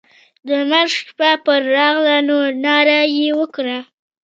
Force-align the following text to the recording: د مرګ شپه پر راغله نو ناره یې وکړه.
د 0.47 0.49
مرګ 0.69 0.89
شپه 0.97 1.31
پر 1.45 1.61
راغله 1.75 2.17
نو 2.27 2.37
ناره 2.63 2.99
یې 3.15 3.29
وکړه. 3.39 3.77